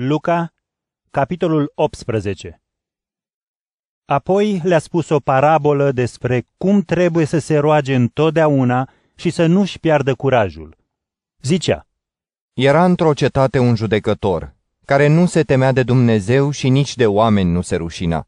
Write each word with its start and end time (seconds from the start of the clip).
Luca, 0.00 0.52
capitolul 1.10 1.72
18 1.74 2.62
Apoi 4.04 4.60
le-a 4.64 4.78
spus 4.78 5.08
o 5.08 5.18
parabolă 5.18 5.92
despre 5.92 6.46
cum 6.56 6.80
trebuie 6.80 7.24
să 7.24 7.38
se 7.38 7.58
roage 7.58 7.94
întotdeauna 7.94 8.90
și 9.14 9.30
să 9.30 9.46
nu-și 9.46 9.78
piardă 9.78 10.14
curajul. 10.14 10.76
Zicea, 11.42 11.86
Era 12.52 12.84
într-o 12.84 13.12
cetate 13.12 13.58
un 13.58 13.74
judecător, 13.74 14.54
care 14.84 15.06
nu 15.06 15.26
se 15.26 15.42
temea 15.42 15.72
de 15.72 15.82
Dumnezeu 15.82 16.50
și 16.50 16.68
nici 16.68 16.96
de 16.96 17.06
oameni 17.06 17.50
nu 17.50 17.60
se 17.60 17.76
rușina. 17.76 18.26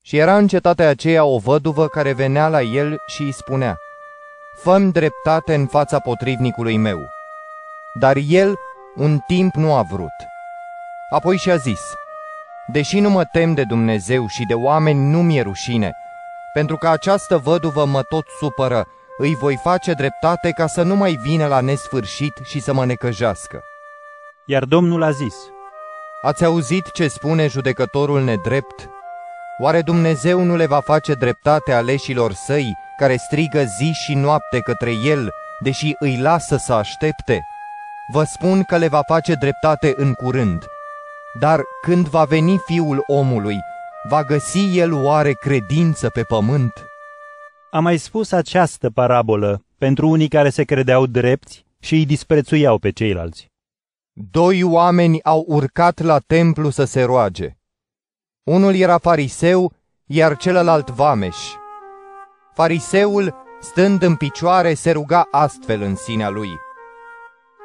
Și 0.00 0.16
era 0.16 0.36
în 0.36 0.46
cetatea 0.46 0.88
aceea 0.88 1.24
o 1.24 1.38
văduvă 1.38 1.88
care 1.88 2.12
venea 2.12 2.48
la 2.48 2.62
el 2.62 2.96
și 3.06 3.22
îi 3.22 3.32
spunea, 3.32 3.76
Făm 4.56 4.90
dreptate 4.90 5.54
în 5.54 5.66
fața 5.66 5.98
potrivnicului 5.98 6.76
meu. 6.76 6.98
Dar 8.00 8.16
el 8.28 8.54
un 8.94 9.18
timp 9.18 9.54
nu 9.54 9.74
a 9.74 9.82
vrut. 9.82 10.34
Apoi 11.10 11.36
și-a 11.36 11.56
zis, 11.56 11.80
Deși 12.66 13.00
nu 13.00 13.10
mă 13.10 13.24
tem 13.24 13.54
de 13.54 13.64
Dumnezeu 13.64 14.26
și 14.26 14.44
de 14.44 14.54
oameni 14.54 15.10
nu 15.10 15.22
mi-e 15.22 15.42
rușine, 15.42 15.92
pentru 16.52 16.76
că 16.76 16.88
această 16.88 17.38
văduvă 17.38 17.84
mă 17.84 18.02
tot 18.02 18.26
supără, 18.38 18.86
îi 19.18 19.34
voi 19.34 19.56
face 19.56 19.92
dreptate 19.92 20.50
ca 20.50 20.66
să 20.66 20.82
nu 20.82 20.96
mai 20.96 21.18
vină 21.22 21.46
la 21.46 21.60
nesfârșit 21.60 22.32
și 22.44 22.60
să 22.60 22.72
mă 22.72 22.84
necăjească. 22.84 23.60
Iar 24.46 24.64
Domnul 24.64 25.02
a 25.02 25.10
zis, 25.10 25.34
Ați 26.22 26.44
auzit 26.44 26.92
ce 26.92 27.08
spune 27.08 27.46
judecătorul 27.46 28.22
nedrept? 28.22 28.88
Oare 29.58 29.82
Dumnezeu 29.82 30.42
nu 30.42 30.56
le 30.56 30.66
va 30.66 30.80
face 30.80 31.14
dreptate 31.14 31.72
aleșilor 31.72 32.32
săi, 32.32 32.74
care 32.96 33.16
strigă 33.16 33.62
zi 33.62 33.92
și 33.92 34.14
noapte 34.14 34.60
către 34.60 34.92
el, 35.04 35.30
deși 35.60 35.94
îi 35.98 36.18
lasă 36.20 36.56
să 36.56 36.72
aștepte? 36.72 37.46
Vă 38.12 38.24
spun 38.24 38.62
că 38.62 38.76
le 38.76 38.88
va 38.88 39.02
face 39.02 39.34
dreptate 39.34 39.94
în 39.96 40.12
curând. 40.12 40.64
Dar 41.38 41.62
când 41.82 42.08
va 42.08 42.24
veni 42.24 42.58
fiul 42.58 43.04
omului, 43.06 43.58
va 44.08 44.22
găsi 44.22 44.78
el 44.78 44.92
oare 44.92 45.32
credință 45.32 46.08
pe 46.08 46.22
pământ? 46.22 46.72
a 47.76 47.80
mai 47.80 47.96
spus 47.96 48.32
această 48.32 48.90
parabolă 48.90 49.64
pentru 49.78 50.08
unii 50.08 50.28
care 50.28 50.50
se 50.50 50.64
credeau 50.64 51.06
drepți 51.06 51.66
și 51.78 51.94
îi 51.94 52.06
disprețuiau 52.06 52.78
pe 52.78 52.90
ceilalți. 52.90 53.50
Doi 54.12 54.62
oameni 54.62 55.22
au 55.22 55.44
urcat 55.48 56.00
la 56.00 56.18
templu 56.18 56.70
să 56.70 56.84
se 56.84 57.02
roage. 57.02 57.56
Unul 58.42 58.74
era 58.74 58.98
fariseu, 58.98 59.72
iar 60.04 60.36
celălalt 60.36 60.90
vameș. 60.90 61.36
Fariseul, 62.54 63.34
stând 63.60 64.02
în 64.02 64.16
picioare, 64.16 64.74
se 64.74 64.90
ruga 64.90 65.28
astfel 65.30 65.82
în 65.82 65.94
sinea 65.96 66.28
lui. 66.28 66.48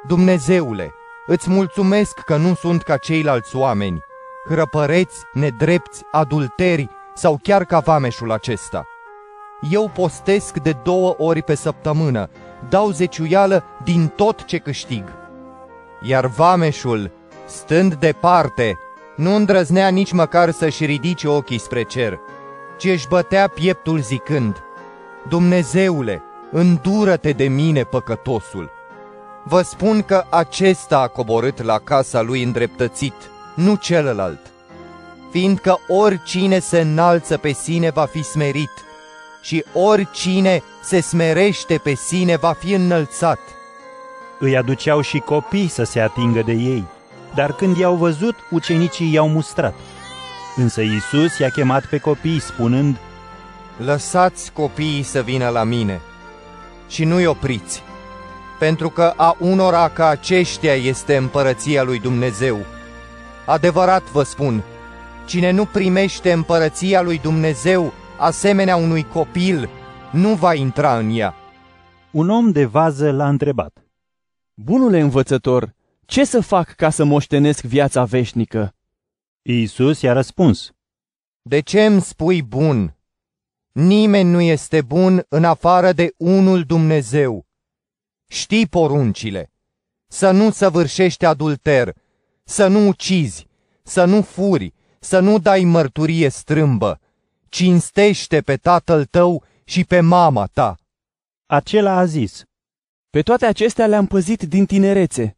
Dumnezeule, 0.06 0.94
îți 1.32 1.50
mulțumesc 1.50 2.18
că 2.18 2.36
nu 2.36 2.54
sunt 2.54 2.82
ca 2.82 2.96
ceilalți 2.96 3.56
oameni, 3.56 4.04
hrăpăreți, 4.48 5.24
nedrepți, 5.32 6.02
adulteri 6.10 6.88
sau 7.14 7.38
chiar 7.42 7.64
ca 7.64 7.78
vameșul 7.78 8.32
acesta. 8.32 8.86
Eu 9.70 9.90
postesc 9.94 10.58
de 10.58 10.76
două 10.82 11.14
ori 11.18 11.42
pe 11.42 11.54
săptămână, 11.54 12.28
dau 12.68 12.90
zeciuială 12.90 13.64
din 13.84 14.06
tot 14.06 14.44
ce 14.44 14.58
câștig. 14.58 15.04
Iar 16.02 16.26
vameșul, 16.26 17.10
stând 17.46 17.94
departe, 17.94 18.78
nu 19.16 19.34
îndrăznea 19.34 19.88
nici 19.88 20.12
măcar 20.12 20.50
să-și 20.50 20.84
ridice 20.84 21.28
ochii 21.28 21.58
spre 21.58 21.82
cer, 21.82 22.18
ci 22.78 22.84
își 22.84 23.08
bătea 23.08 23.48
pieptul 23.48 23.98
zicând, 24.00 24.62
Dumnezeule, 25.28 26.22
îndură-te 26.50 27.32
de 27.32 27.48
mine, 27.48 27.82
păcătosul! 27.82 28.81
Vă 29.44 29.62
spun 29.62 30.02
că 30.02 30.24
acesta 30.30 30.98
a 30.98 31.06
coborât 31.06 31.62
la 31.62 31.78
casa 31.78 32.20
lui 32.20 32.42
îndreptățit, 32.42 33.14
nu 33.54 33.74
celălalt, 33.74 34.40
fiindcă 35.30 35.78
oricine 35.88 36.58
se 36.58 36.80
înalță 36.80 37.36
pe 37.36 37.52
sine 37.52 37.90
va 37.90 38.04
fi 38.04 38.22
smerit 38.22 38.70
și 39.42 39.64
oricine 39.72 40.62
se 40.82 41.00
smerește 41.00 41.80
pe 41.82 41.94
sine 41.94 42.36
va 42.36 42.52
fi 42.52 42.72
înălțat. 42.72 43.38
Îi 44.38 44.56
aduceau 44.56 45.00
și 45.00 45.18
copii 45.18 45.68
să 45.68 45.84
se 45.84 46.00
atingă 46.00 46.42
de 46.42 46.52
ei, 46.52 46.84
dar 47.34 47.52
când 47.52 47.76
i-au 47.76 47.94
văzut, 47.94 48.34
ucenicii 48.50 49.12
i-au 49.12 49.28
mustrat. 49.28 49.74
Însă 50.56 50.80
Iisus 50.80 51.38
i-a 51.38 51.48
chemat 51.48 51.86
pe 51.86 51.98
copii 51.98 52.40
spunând, 52.40 52.96
Lăsați 53.76 54.52
copiii 54.52 55.02
să 55.02 55.20
vină 55.20 55.48
la 55.48 55.64
mine 55.64 56.00
și 56.88 57.04
nu-i 57.04 57.26
opriți, 57.26 57.82
pentru 58.62 58.90
că 58.90 59.12
a 59.16 59.36
unora 59.40 59.88
ca 59.88 60.06
aceștia 60.06 60.74
este 60.74 61.16
împărăția 61.16 61.82
lui 61.82 61.98
Dumnezeu. 61.98 62.58
Adevărat 63.46 64.02
vă 64.10 64.22
spun, 64.22 64.62
cine 65.26 65.50
nu 65.50 65.64
primește 65.64 66.32
împărăția 66.32 67.02
lui 67.02 67.18
Dumnezeu 67.18 67.92
asemenea 68.18 68.76
unui 68.76 69.02
copil, 69.02 69.68
nu 70.12 70.34
va 70.34 70.54
intra 70.54 70.98
în 70.98 71.16
ea. 71.16 71.34
Un 72.10 72.30
om 72.30 72.50
de 72.50 72.64
vază 72.64 73.10
l-a 73.10 73.28
întrebat. 73.28 73.84
Bunule 74.54 75.00
învățător, 75.00 75.74
ce 76.06 76.24
să 76.24 76.40
fac 76.40 76.74
ca 76.74 76.90
să 76.90 77.04
moștenesc 77.04 77.64
viața 77.64 78.04
veșnică? 78.04 78.74
Iisus 79.42 80.00
i-a 80.00 80.12
răspuns, 80.12 80.72
De 81.40 81.60
ce 81.60 81.84
îmi 81.84 82.00
spui 82.00 82.42
bun? 82.42 82.96
Nimeni 83.72 84.30
nu 84.30 84.40
este 84.40 84.82
bun 84.82 85.24
în 85.28 85.44
afară 85.44 85.92
de 85.92 86.14
unul 86.16 86.62
Dumnezeu. 86.62 87.50
Știi 88.32 88.66
poruncile. 88.66 89.52
Să 90.08 90.30
nu 90.30 90.50
săvârșești 90.50 91.24
adulter, 91.24 91.94
să 92.44 92.66
nu 92.66 92.86
ucizi, 92.88 93.46
să 93.82 94.04
nu 94.04 94.22
furi, 94.22 94.74
să 95.00 95.18
nu 95.18 95.38
dai 95.38 95.64
mărturie 95.64 96.28
strâmbă, 96.28 97.00
cinstește 97.48 98.40
pe 98.40 98.56
tatăl 98.56 99.04
tău 99.04 99.44
și 99.64 99.84
pe 99.84 100.00
mama 100.00 100.46
ta. 100.46 100.76
Acela 101.46 101.96
a 101.96 102.04
zis, 102.04 102.42
Pe 103.10 103.22
toate 103.22 103.46
acestea 103.46 103.86
le-am 103.86 104.06
păzit 104.06 104.42
din 104.42 104.66
tinerețe. 104.66 105.36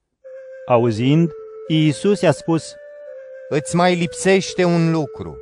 auzind, 0.66 1.30
Iisus 1.68 2.20
i-a 2.20 2.32
spus, 2.32 2.74
Îți 3.48 3.76
mai 3.76 3.94
lipsește 3.94 4.64
un 4.64 4.90
lucru. 4.90 5.36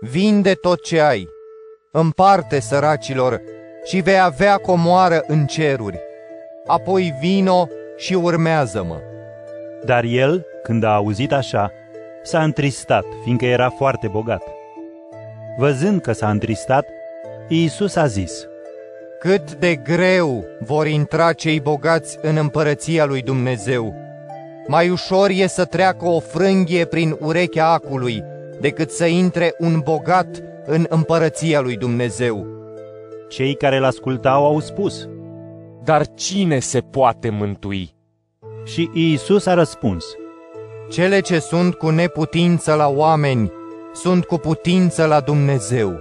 Vinde 0.00 0.54
tot 0.54 0.82
ce 0.82 1.00
ai, 1.00 1.28
împarte 1.92 2.60
săracilor 2.60 3.40
și 3.84 4.00
vei 4.00 4.20
avea 4.20 4.58
comoară 4.58 5.24
în 5.26 5.46
ceruri. 5.46 6.05
Apoi 6.66 7.14
vino 7.20 7.68
și 7.96 8.14
urmează-mă. 8.14 9.00
dar 9.84 10.04
el, 10.04 10.46
când 10.62 10.82
a 10.82 10.94
auzit 10.94 11.32
așa, 11.32 11.72
s-a 12.22 12.42
întristat, 12.42 13.04
fiindcă 13.22 13.44
era 13.44 13.70
foarte 13.70 14.08
bogat. 14.08 14.42
Văzând 15.58 16.00
că 16.00 16.12
s-a 16.12 16.30
întristat, 16.30 16.86
Iisus 17.48 17.96
a 17.96 18.06
zis, 18.06 18.46
Cât 19.18 19.54
de 19.54 19.74
greu 19.74 20.44
vor 20.60 20.86
intra 20.86 21.32
cei 21.32 21.60
bogați 21.60 22.18
în 22.22 22.36
împărăția 22.36 23.04
lui 23.04 23.22
Dumnezeu. 23.22 23.94
Mai 24.66 24.88
ușor 24.88 25.30
e 25.30 25.46
să 25.46 25.64
treacă 25.64 26.06
o 26.06 26.20
frânghie 26.20 26.84
prin 26.84 27.16
urechea 27.20 27.72
acului 27.72 28.24
decât 28.60 28.90
să 28.90 29.04
intre 29.04 29.54
un 29.58 29.80
bogat 29.84 30.42
în 30.64 30.86
împărăția 30.88 31.60
lui 31.60 31.76
Dumnezeu. 31.76 32.46
cei 33.28 33.54
care 33.54 33.78
l-ascultau 33.78 34.46
au 34.46 34.60
spus. 34.60 35.08
Dar 35.86 36.14
cine 36.14 36.58
se 36.58 36.80
poate 36.80 37.30
mântui? 37.30 37.94
Și 38.64 38.90
Iisus 38.92 39.46
a 39.46 39.54
răspuns, 39.54 40.04
Cele 40.90 41.20
ce 41.20 41.38
sunt 41.38 41.74
cu 41.74 41.90
neputință 41.90 42.74
la 42.74 42.88
oameni 42.88 43.52
sunt 43.92 44.24
cu 44.24 44.36
putință 44.36 45.04
la 45.04 45.20
Dumnezeu. 45.20 45.98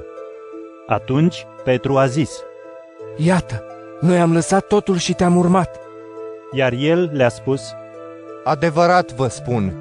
atunci 0.87 1.45
Petru 1.63 1.97
a 1.97 2.05
zis, 2.05 2.31
Iată, 3.17 3.63
noi 4.01 4.19
am 4.19 4.33
lăsat 4.33 4.67
totul 4.67 4.97
și 4.97 5.13
te-am 5.13 5.37
urmat. 5.37 5.79
iar 6.51 6.73
el 6.73 7.09
le-a 7.13 7.29
spus, 7.29 7.61
Adevărat 8.43 9.13
vă 9.13 9.27
spun 9.27 9.73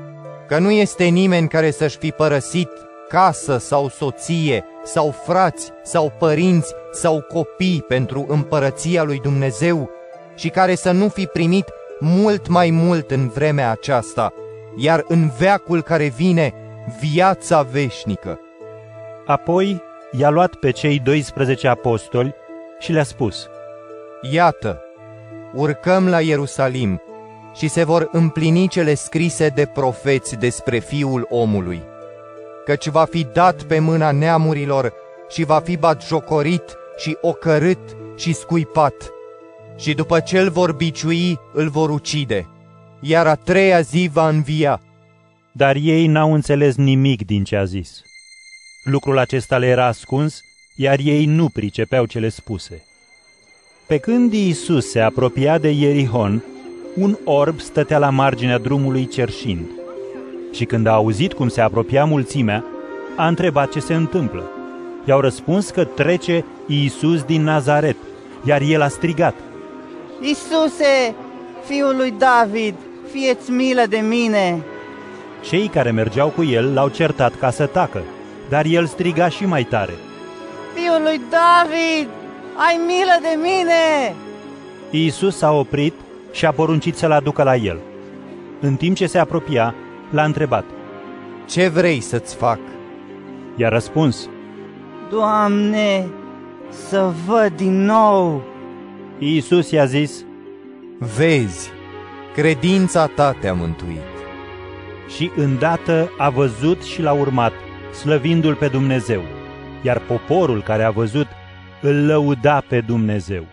că 0.49 0.59
nu 0.59 0.71
este 0.71 1.05
nimeni 1.05 1.49
care 1.49 1.71
să-și 1.71 1.99
fi 1.99 2.11
părăsit 2.11 2.71
casă 3.09 3.59
sau 3.59 3.89
soție 3.89 4.65
sau 4.83 5.11
frați 5.11 5.73
sau 5.83 6.13
părinți 6.19 6.75
sau 6.93 7.21
copii 7.21 7.85
pentru 7.89 8.25
împărăția 8.29 9.03
lui 9.03 9.19
Dumnezeu 9.21 9.91
și 10.35 10.49
care 10.49 10.75
să 10.75 10.91
nu 10.91 11.09
fi 11.09 11.27
primit 11.27 11.65
mult 12.01 12.49
mai 12.49 12.71
mult 12.71 13.11
în 13.11 13.29
vremea 13.29 13.71
aceasta, 13.71 14.33
iar 14.77 15.05
în 15.09 15.31
veacul 15.39 15.83
care 15.83 16.13
vine 16.17 16.55
viața 17.01 17.63
veșnică. 17.63 18.41
apoi 19.27 19.83
i-a 20.19 20.31
luat 20.31 20.55
pe 20.55 20.71
cei 20.71 20.99
12 20.99 21.69
apostoli 21.69 22.35
și 22.79 22.93
le-a 22.93 23.03
spus, 23.03 23.49
Iată, 24.31 24.83
urcăm 25.53 26.09
la 26.09 26.21
Ierusalim 26.21 27.03
și 27.55 27.69
se 27.69 27.85
vor 27.85 28.09
împlini 28.13 28.69
cele 28.69 28.95
scrise 28.95 29.49
de 29.49 29.67
profeți 29.67 30.37
despre 30.37 30.79
Fiul 30.79 31.27
omului, 31.31 31.83
căci 32.65 32.89
va 32.89 33.05
fi 33.05 33.27
dat 33.33 33.63
pe 33.63 33.79
mâna 33.79 34.11
neamurilor 34.11 34.93
și 35.29 35.45
va 35.45 35.61
fi 35.61 35.77
batjocorit 35.77 36.77
și 36.97 37.17
ocărât 37.21 37.97
și 38.17 38.33
scuipat. 38.33 38.95
Și 39.77 39.95
după 39.95 40.21
ce 40.21 40.39
îl 40.39 40.51
vor 40.51 40.73
biciui, 40.73 41.39
îl 41.53 41.69
vor 41.69 41.91
ucide, 41.91 42.49
iar 43.01 43.27
a 43.27 43.35
treia 43.35 43.81
zi 43.81 44.11
va 44.13 44.29
învia. 44.29 44.81
Dar 45.53 45.77
ei 45.77 46.07
n-au 46.07 46.35
înțeles 46.35 46.77
nimic 46.77 47.27
din 47.27 47.45
ce 47.45 47.57
a 47.57 47.65
zis. 47.65 48.03
Lucrul 48.85 49.19
acesta 49.19 49.59
le 49.59 49.67
era 49.67 49.87
ascuns, 49.87 50.41
iar 50.77 50.99
ei 50.99 51.25
nu 51.25 51.49
pricepeau 51.49 52.07
cele 52.07 52.29
spuse. 52.29 52.85
Pe 53.87 53.99
când 53.99 54.33
Iisus 54.33 54.91
se 54.91 55.01
apropia 55.01 55.59
de 55.59 55.71
Ierihon, 55.71 56.43
un 56.97 57.19
orb 57.25 57.61
stătea 57.61 57.99
la 57.99 58.11
marginea 58.11 58.59
drumului 58.59 59.07
cerșind. 59.07 59.67
Și 60.53 60.65
când 60.65 60.87
a 60.87 60.93
auzit 60.93 61.33
cum 61.33 61.49
se 61.49 61.61
apropia 61.61 62.05
mulțimea, 62.05 62.65
a 63.17 63.27
întrebat 63.27 63.71
ce 63.73 63.81
se 63.81 63.95
întâmplă. 63.95 64.51
I-au 65.07 65.21
răspuns 65.21 65.71
că 65.71 65.85
trece 65.85 66.45
Iisus 66.67 67.23
din 67.23 67.43
Nazaret, 67.43 67.97
iar 68.45 68.61
el 68.61 68.81
a 68.81 68.89
strigat. 68.89 69.35
Isuse, 70.21 71.15
fiul 71.65 71.97
lui 71.97 72.15
David, 72.19 72.75
fieți 73.13 73.51
milă 73.51 73.83
de 73.89 73.97
mine! 73.97 74.63
Cei 75.43 75.69
care 75.69 75.91
mergeau 75.91 76.29
cu 76.29 76.45
el 76.45 76.75
l-au 76.75 76.89
certat 76.89 77.35
ca 77.35 77.51
să 77.51 77.67
tacă, 77.67 78.03
dar 78.49 78.65
el 78.65 78.87
striga 78.87 79.29
și 79.29 79.47
mai 79.47 79.65
tare. 79.65 79.93
Fiul 80.75 81.03
lui 81.03 81.21
David, 81.31 82.09
ai 82.57 82.81
milă 82.87 83.19
de 83.21 83.39
mine! 83.43 84.15
Iisus 84.91 85.37
s-a 85.37 85.53
oprit 85.53 85.95
și 86.33 86.47
a 86.47 86.53
poruncit 86.53 86.97
să-l 86.97 87.13
aducă 87.13 87.43
la 87.43 87.57
el. 87.57 87.79
În 88.61 88.77
timp 88.77 88.97
ce 88.97 89.07
se 89.07 89.19
apropia, 89.19 89.75
l-a 90.11 90.25
întrebat. 90.25 90.65
Ce 91.49 91.69
vrei 91.69 92.01
să-ți 92.01 92.35
fac? 92.35 92.59
I-a 93.57 93.69
răspuns. 93.69 94.29
Doamne, 95.11 96.07
să 96.89 97.11
văd 97.27 97.53
din 97.57 97.85
nou! 97.85 98.43
Iisus 99.19 99.71
i-a 99.71 99.85
zis 99.85 100.25
Vezi, 100.99 101.71
credința 102.35 103.07
ta 103.07 103.33
te-a 103.33 103.55
mântuit. 103.55 104.13
și 105.17 105.31
îndată 105.37 106.11
a 106.19 106.31
văzut 106.31 106.83
și 106.83 107.03
l-a 107.03 107.13
urmat, 107.13 107.53
slăvindu-l 107.93 108.55
pe 108.55 108.69
Dumnezeu. 108.69 109.23
Iar 109.83 109.99
poporul 109.99 110.63
care 110.63 110.83
a 110.83 110.91
văzut 110.91 111.27
îl 111.83 112.07
lăuda 112.07 112.61
pe 112.69 112.81
Dumnezeu. 112.81 113.47